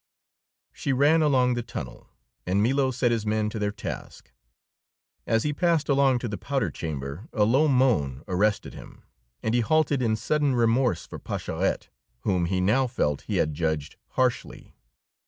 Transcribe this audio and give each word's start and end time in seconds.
She 0.73 0.93
ran 0.93 1.21
along 1.21 1.53
the 1.53 1.61
tunnel, 1.61 2.09
and 2.47 2.63
Milo 2.63 2.89
set 2.89 3.11
his 3.11 3.23
men 3.23 3.51
to 3.51 3.59
their 3.59 3.69
task. 3.71 4.31
As 5.27 5.43
he 5.43 5.53
passed 5.53 5.89
along 5.89 6.17
to 6.19 6.27
the 6.27 6.39
powder 6.39 6.71
chamber, 6.71 7.27
a 7.31 7.43
low 7.43 7.67
moan 7.67 8.23
arrested 8.27 8.73
him, 8.73 9.03
and 9.43 9.53
he 9.53 9.61
halted 9.61 10.01
in 10.01 10.15
sudden 10.15 10.55
remorse 10.55 11.05
for 11.05 11.19
Pascherette, 11.19 11.89
whom 12.21 12.45
he 12.45 12.59
now 12.61 12.87
felt 12.87 13.25
he 13.27 13.35
had 13.35 13.53
judged 13.53 13.95
harshly. 14.13 14.75